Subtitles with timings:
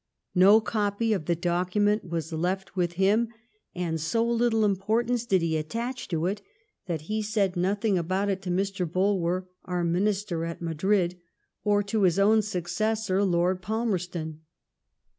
[0.33, 3.27] No copy of the document was left with him,
[3.75, 6.41] and so little importance did he attach to it,
[6.87, 8.91] that he said nothing about it to Mr.
[8.91, 11.19] Bulwer, our mini ster at Madrid,
[11.63, 13.23] or to his own successor.
[13.23, 14.41] Lord Palmer ston.